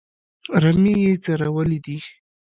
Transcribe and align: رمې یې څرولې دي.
رمې 0.63 0.95
یې 1.03 1.13
څرولې 1.23 1.79
دي. 1.85 1.97